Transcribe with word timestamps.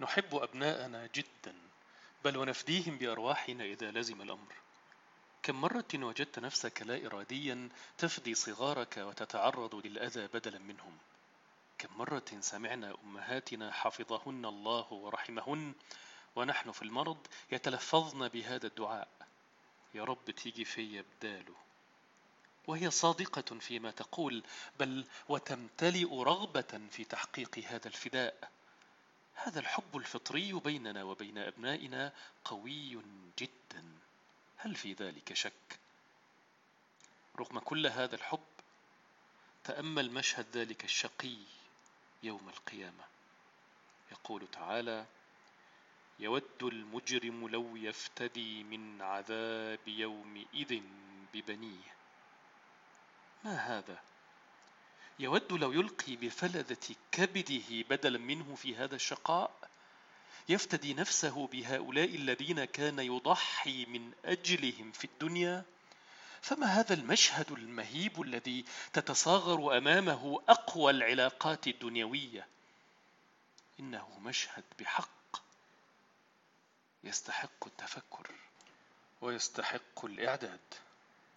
نحب 0.00 0.34
أبناءنا 0.34 1.08
جدا 1.14 1.54
بل 2.24 2.36
ونفديهم 2.36 2.98
بأرواحنا 2.98 3.64
إذا 3.64 3.90
لزم 3.90 4.22
الأمر. 4.22 4.54
كم 5.42 5.60
مرة 5.60 5.84
وجدت 5.94 6.38
نفسك 6.38 6.82
لا 6.82 7.06
إراديا 7.06 7.68
تفدي 7.98 8.34
صغارك 8.34 8.96
وتتعرض 8.96 9.86
للأذى 9.86 10.26
بدلا 10.26 10.58
منهم؟ 10.58 10.98
كم 11.78 11.98
مرة 11.98 12.24
سمعنا 12.40 12.94
أمهاتنا 13.04 13.72
حفظهن 13.72 14.44
الله 14.44 14.92
ورحمهن 14.92 15.74
ونحن 16.36 16.72
في 16.72 16.82
المرض 16.82 17.26
يتلفظن 17.52 18.28
بهذا 18.28 18.66
الدعاء. 18.66 19.08
يا 19.94 20.04
رب 20.04 20.30
تيجي 20.30 20.64
في 20.64 21.02
بداله. 21.02 21.56
وهي 22.66 22.90
صادقة 22.90 23.58
فيما 23.58 23.90
تقول 23.90 24.42
بل 24.80 25.06
وتمتلئ 25.28 26.22
رغبة 26.22 26.80
في 26.90 27.04
تحقيق 27.04 27.58
هذا 27.58 27.88
الفداء. 27.88 28.55
هذا 29.36 29.60
الحب 29.60 29.96
الفطري 29.96 30.52
بيننا 30.52 31.02
وبين 31.02 31.38
أبنائنا 31.38 32.12
قوي 32.44 32.98
جدا. 33.38 33.84
هل 34.56 34.74
في 34.74 34.92
ذلك 34.92 35.34
شك؟ 35.34 35.78
رغم 37.38 37.58
كل 37.58 37.86
هذا 37.86 38.14
الحب 38.14 38.44
تأمل 39.64 40.10
مشهد 40.10 40.46
ذلك 40.52 40.84
الشقي 40.84 41.36
يوم 42.22 42.48
القيامة. 42.48 43.04
يقول 44.12 44.46
تعالى 44.52 45.06
يود 46.18 46.62
المجرم 46.62 47.48
لو 47.48 47.76
يفتدي 47.76 48.64
من 48.64 49.02
عذاب 49.02 49.88
يومئذ 49.88 50.82
ببنيه. 51.34 51.94
ما 53.44 53.56
هذا؟ 53.56 54.02
يود 55.18 55.52
لو 55.52 55.72
يلقي 55.72 56.16
بفلذة 56.16 56.94
كبده 57.12 57.82
بدلا 57.90 58.18
منه 58.18 58.54
في 58.54 58.76
هذا 58.76 58.94
الشقاء 58.96 59.70
يفتدي 60.48 60.94
نفسه 60.94 61.46
بهؤلاء 61.46 62.14
الذين 62.14 62.64
كان 62.64 62.98
يضحي 62.98 63.84
من 63.84 64.12
أجلهم 64.24 64.92
في 64.92 65.04
الدنيا؟ 65.04 65.64
فما 66.42 66.66
هذا 66.66 66.94
المشهد 66.94 67.52
المهيب 67.52 68.22
الذي 68.22 68.64
تتصاغر 68.92 69.78
أمامه 69.78 70.42
أقوى 70.48 70.90
العلاقات 70.90 71.66
الدنيوية؟ 71.66 72.46
إنه 73.80 74.18
مشهد 74.18 74.64
بحق 74.78 75.42
يستحق 77.04 77.66
التفكر 77.66 78.30
ويستحق 79.20 80.04
الإعداد. 80.04 80.60